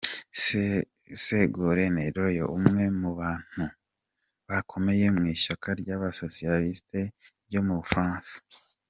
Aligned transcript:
Ségolène 1.23 2.03
Royal 2.15 2.47
ni 2.51 2.53
umwe 2.57 2.83
mu 2.99 3.09
bantu 3.19 3.63
bakomey 4.47 5.01
mu 5.17 5.23
ishyaka 5.35 5.67
ry’abasosiyalisiti 5.81 7.01
ryo 7.47 7.61
mu 7.67 7.73
Bufaransa. 7.81 8.33